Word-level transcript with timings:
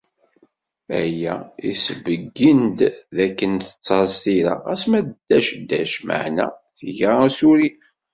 Aya 1.01 1.35
isbeyyin-d 1.69 2.79
dakken 3.15 3.53
tettaẓ 3.67 4.11
tira, 4.23 4.53
ɣas 4.67 4.83
ma 4.89 4.99
ddac 5.07 5.47
ddac, 5.61 5.93
meεna 6.07 6.45
tga 6.77 7.11
asurif. 7.27 7.81